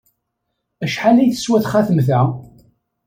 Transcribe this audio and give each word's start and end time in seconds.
Acḥal 0.85 1.17
ay 1.17 1.31
teswa 1.31 1.57
txatemt-a? 1.63 2.21